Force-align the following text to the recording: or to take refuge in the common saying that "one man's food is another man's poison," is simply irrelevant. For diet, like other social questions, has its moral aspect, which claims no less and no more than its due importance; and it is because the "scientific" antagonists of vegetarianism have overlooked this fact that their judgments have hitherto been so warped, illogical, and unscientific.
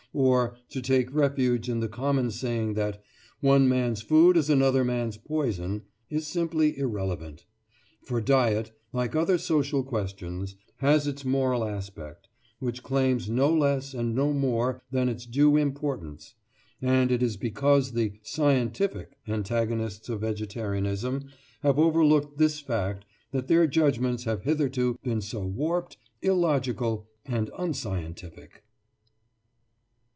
or 0.13 0.57
to 0.67 0.81
take 0.81 1.09
refuge 1.15 1.69
in 1.69 1.79
the 1.79 1.87
common 1.87 2.29
saying 2.29 2.73
that 2.73 3.01
"one 3.39 3.69
man's 3.69 4.01
food 4.01 4.35
is 4.35 4.49
another 4.49 4.83
man's 4.83 5.15
poison," 5.15 5.81
is 6.09 6.27
simply 6.27 6.77
irrelevant. 6.77 7.45
For 8.03 8.19
diet, 8.19 8.73
like 8.91 9.15
other 9.15 9.37
social 9.37 9.83
questions, 9.85 10.57
has 10.79 11.07
its 11.07 11.23
moral 11.23 11.63
aspect, 11.63 12.27
which 12.59 12.83
claims 12.83 13.29
no 13.29 13.53
less 13.53 13.93
and 13.93 14.13
no 14.13 14.33
more 14.33 14.81
than 14.91 15.07
its 15.07 15.25
due 15.25 15.55
importance; 15.55 16.35
and 16.81 17.09
it 17.09 17.23
is 17.23 17.37
because 17.37 17.93
the 17.93 18.11
"scientific" 18.21 19.17
antagonists 19.29 20.09
of 20.09 20.19
vegetarianism 20.19 21.23
have 21.61 21.79
overlooked 21.79 22.37
this 22.37 22.59
fact 22.59 23.05
that 23.31 23.47
their 23.47 23.65
judgments 23.65 24.25
have 24.25 24.41
hitherto 24.41 24.99
been 25.03 25.21
so 25.21 25.39
warped, 25.45 25.95
illogical, 26.21 27.07
and 27.25 27.49
unscientific. 27.57 28.65